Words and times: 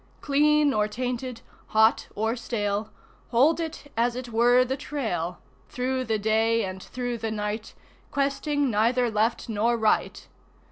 Clean 0.19 0.73
or 0.73 0.87
tainted, 0.87 1.41
hot 1.67 2.07
or 2.15 2.35
stale, 2.35 2.89
Hold 3.29 3.59
it 3.59 3.91
as 3.95 4.15
it 4.15 4.29
were 4.29 4.65
the 4.65 4.75
Trail, 4.75 5.37
Through 5.69 6.05
the 6.05 6.17
day 6.17 6.65
and 6.65 6.81
through 6.81 7.19
the 7.19 7.29
night, 7.29 7.75
Questing 8.09 8.71
neither 8.71 9.11
left 9.11 9.47
nor 9.47 9.77
right. 9.77 10.27